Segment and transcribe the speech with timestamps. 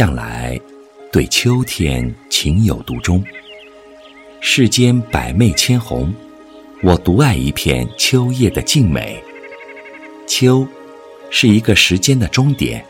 [0.00, 0.58] 向来
[1.12, 3.22] 对秋天情有独钟。
[4.40, 6.10] 世间百媚千红，
[6.82, 9.22] 我独爱一片秋叶的静美。
[10.26, 10.66] 秋，
[11.28, 12.82] 是一个时间的终点，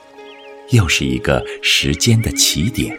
[0.71, 2.97] 又是一个时间的起点。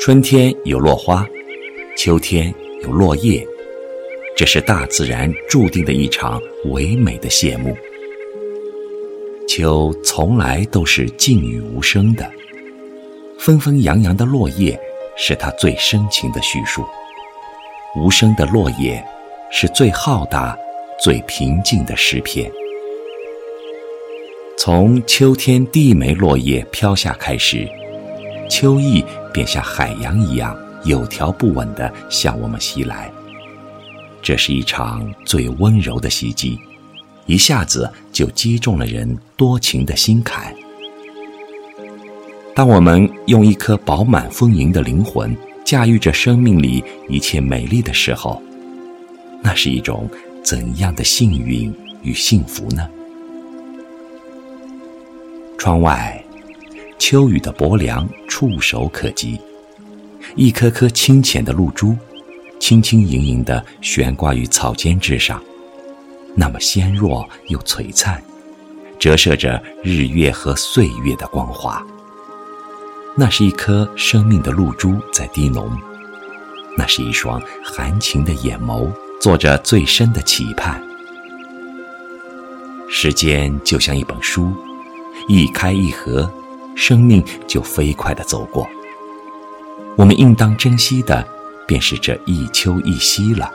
[0.00, 1.24] 春天有落花，
[1.96, 3.46] 秋天有落叶，
[4.36, 6.42] 这是大自然注定的一场
[6.72, 7.72] 唯美的谢幕。
[9.46, 12.28] 秋从来都是静语无声的，
[13.38, 14.78] 纷纷扬扬的落叶
[15.16, 16.84] 是它最深情的叙述。
[17.96, 19.04] 无声的落叶
[19.52, 20.56] 是最浩大、
[21.00, 22.50] 最平静的诗篇。
[24.58, 27.68] 从秋天第一枚落叶飘下开始，
[28.48, 33.12] 秋意便像海洋一样有条不紊地向我们袭来。
[34.22, 36.58] 这是一场最温柔的袭击。
[37.26, 40.54] 一下子就击中了人多情的心坎。
[42.54, 48.40] 当我们用一颗饱满丰盈的灵魂驾驭着生命里一切美丽的时候，
[49.42, 50.08] 那是一种
[50.44, 52.88] 怎样的幸运与幸福呢？
[55.58, 56.22] 窗外，
[56.98, 59.40] 秋雨的薄凉触手可及，
[60.36, 61.96] 一颗颗清浅的露珠，
[62.60, 65.42] 轻轻盈盈地悬挂于草尖之上。
[66.34, 68.22] 那么纤弱又璀璨，
[68.98, 71.84] 折射着日月和岁月的光华。
[73.16, 75.70] 那是一颗生命的露珠在滴浓，
[76.76, 78.90] 那是一双含情的眼眸
[79.20, 80.82] 做着最深的期盼。
[82.88, 84.52] 时间就像一本书，
[85.28, 86.28] 一开一合，
[86.74, 88.66] 生命就飞快地走过。
[89.96, 91.24] 我们应当珍惜的，
[91.66, 93.50] 便是这一秋一夕了。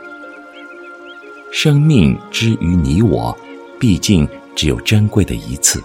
[1.51, 3.35] 生命之于你我，
[3.79, 5.83] 毕竟只有珍贵的一次。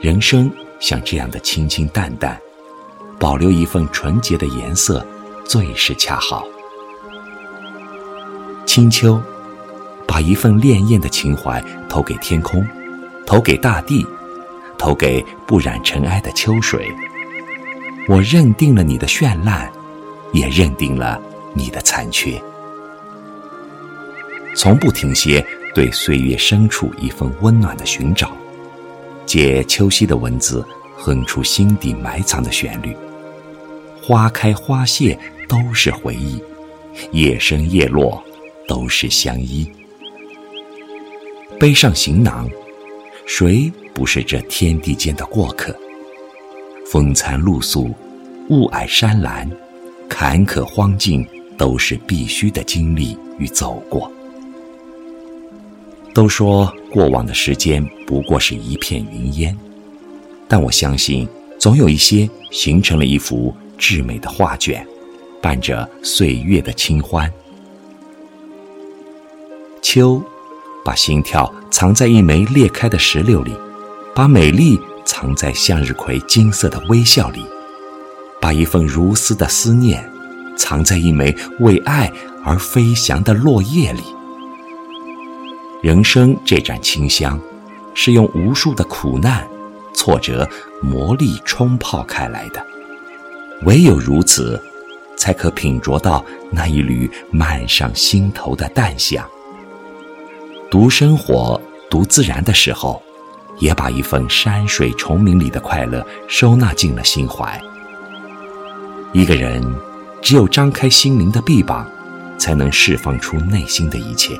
[0.00, 2.38] 人生像这样的清清淡淡，
[3.18, 5.04] 保留一份纯洁的颜色，
[5.44, 6.46] 最是恰好。
[8.66, 9.20] 清秋，
[10.06, 12.64] 把一份潋滟的情怀投给天空，
[13.26, 14.06] 投给大地，
[14.76, 16.94] 投给不染尘埃的秋水。
[18.06, 19.72] 我认定了你的绚烂，
[20.32, 21.20] 也认定了
[21.54, 22.40] 你的残缺。
[24.58, 28.36] 从不停歇，对岁月深处一份温暖的寻找，
[29.24, 32.92] 借秋夕的文字哼出心底埋藏的旋律。
[34.02, 35.16] 花开花谢
[35.46, 36.42] 都是回忆，
[37.12, 38.20] 叶升叶落
[38.66, 39.64] 都是相依。
[41.60, 42.50] 背上行囊，
[43.28, 45.72] 谁不是这天地间的过客？
[46.84, 47.94] 风餐露宿，
[48.48, 49.48] 雾霭山岚，
[50.08, 51.24] 坎坷荒径
[51.56, 54.10] 都是必须的经历与走过。
[56.18, 59.56] 都说过往的时间不过是一片云烟，
[60.48, 61.28] 但我相信，
[61.60, 64.84] 总有一些形成了一幅至美的画卷，
[65.40, 67.32] 伴着岁月的清欢。
[69.80, 70.20] 秋，
[70.84, 73.52] 把心跳藏在一枚裂开的石榴里，
[74.12, 77.44] 把美丽藏在向日葵金色的微笑里，
[78.40, 80.04] 把一份如丝的思念
[80.56, 82.12] 藏在一枚为爱
[82.42, 84.02] 而飞翔的落叶里。
[85.80, 87.40] 人生这盏清香，
[87.94, 89.46] 是用无数的苦难、
[89.94, 90.48] 挫折
[90.82, 92.64] 磨砺冲泡开来的。
[93.62, 94.60] 唯有如此，
[95.16, 99.24] 才可品酌到那一缕漫上心头的淡香。
[100.68, 103.00] 读生活、读自然的时候，
[103.60, 107.60] 也把一份山水虫鸣里的快乐收纳进了心怀。
[109.12, 109.62] 一个人，
[110.20, 111.88] 只有张开心灵的臂膀，
[112.36, 114.36] 才能释放出内心的一切。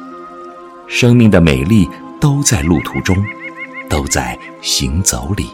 [0.89, 1.87] 生命的美丽
[2.19, 3.15] 都在路途中，
[3.91, 5.51] 都在行走里。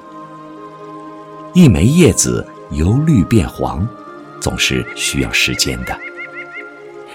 [1.53, 3.87] 一枚叶子由绿变黄，
[4.41, 5.99] 总是需要时间的。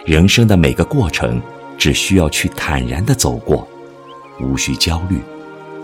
[0.06, 1.42] 人生的每个过程，
[1.78, 3.66] 只需要去坦然的走过，
[4.42, 5.22] 无需焦虑，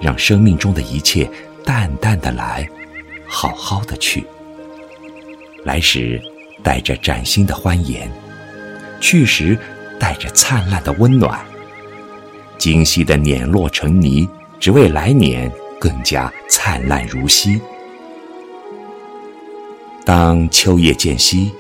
[0.02, 1.30] 让生命中的一切
[1.64, 2.70] 淡淡的来，
[3.26, 4.26] 好好的去。
[5.64, 6.22] 来时
[6.62, 8.12] 带着崭新的欢颜，
[9.00, 9.58] 去时
[9.98, 11.40] 带着灿烂的温暖。
[12.58, 14.28] 精细的碾落成泥，
[14.60, 17.60] 只为来年更加灿烂如昔。
[20.04, 21.52] 当秋叶渐稀，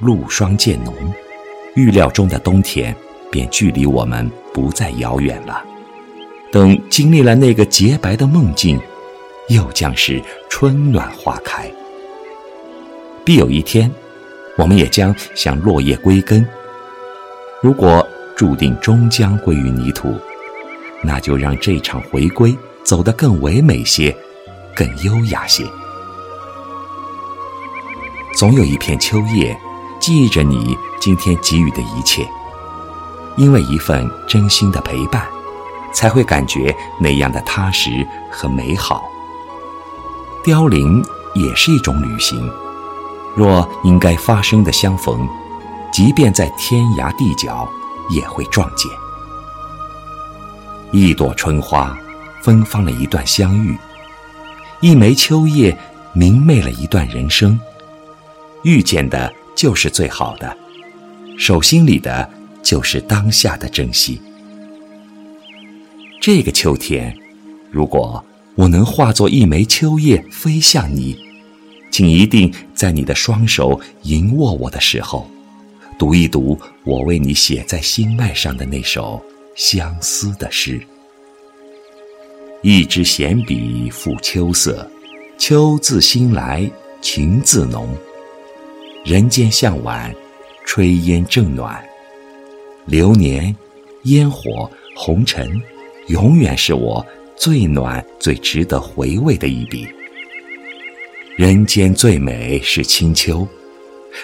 [0.00, 0.94] 露霜渐浓，
[1.74, 2.94] 预料中的冬天
[3.30, 5.64] 便距离我们不再遥远了。
[6.50, 8.80] 等经历了那个洁白的梦境，
[9.48, 11.70] 又将是春暖花开。
[13.24, 13.90] 必有一天，
[14.56, 16.46] 我们也将向落叶归根。
[17.60, 18.06] 如果
[18.36, 20.14] 注定终将归于泥土。
[21.02, 24.16] 那就让这场回归走得更唯美些，
[24.74, 25.64] 更优雅些。
[28.34, 29.58] 总有一片秋叶，
[30.00, 32.28] 记忆着你今天给予的一切。
[33.36, 35.24] 因为一份真心的陪伴，
[35.92, 39.04] 才会感觉那样的踏实和美好。
[40.42, 41.04] 凋零
[41.34, 42.50] 也是一种旅行，
[43.36, 45.28] 若应该发生的相逢，
[45.92, 47.68] 即便在天涯地角，
[48.10, 48.90] 也会撞见。
[50.90, 51.96] 一朵春花，
[52.42, 53.74] 芬芳了一段相遇；
[54.80, 55.76] 一枚秋叶，
[56.14, 57.60] 明媚了一段人生。
[58.64, 60.56] 遇见的就是最好的，
[61.36, 62.28] 手心里的
[62.62, 64.18] 就是当下的珍惜。
[66.22, 67.14] 这个秋天，
[67.70, 68.24] 如果
[68.54, 71.18] 我能化作一枚秋叶飞向你，
[71.90, 75.30] 请一定在你的双手迎握我的时候，
[75.98, 79.22] 读一读我为你写在心脉上的那首
[79.58, 80.80] 相思的诗。
[82.62, 84.88] 一支闲笔赋秋色，
[85.36, 86.70] 秋自新来
[87.00, 87.92] 情自浓。
[89.04, 90.14] 人间向晚，
[90.64, 91.84] 炊烟正暖。
[92.86, 93.54] 流年、
[94.04, 95.60] 烟火、红尘，
[96.06, 97.04] 永远是我
[97.36, 99.88] 最暖、最值得回味的一笔。
[101.36, 103.46] 人间最美是清秋，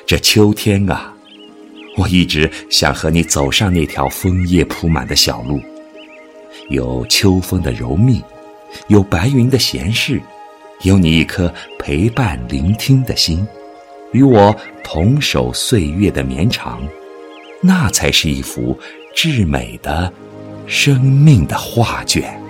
[0.06, 1.12] 这秋天啊，
[1.96, 5.61] 我一直想和你走上那条枫叶铺满的小路。
[6.70, 8.23] 有秋风的柔密，
[8.88, 10.20] 有白云的闲适，
[10.82, 13.46] 有你一颗陪伴聆听的心，
[14.12, 16.82] 与我同守岁月的绵长，
[17.61, 18.79] 那才是一幅
[19.14, 20.12] 至美的
[20.67, 22.44] 生命的画卷。